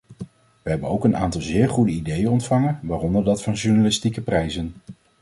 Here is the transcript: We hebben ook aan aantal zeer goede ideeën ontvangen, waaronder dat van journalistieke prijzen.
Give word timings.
We 0.63 0.69
hebben 0.69 0.89
ook 0.89 1.05
aan 1.05 1.17
aantal 1.17 1.41
zeer 1.41 1.69
goede 1.69 1.91
ideeën 1.91 2.27
ontvangen, 2.29 2.79
waaronder 2.81 3.23
dat 3.23 3.43
van 3.43 3.53
journalistieke 3.53 4.21
prijzen. 4.21 4.73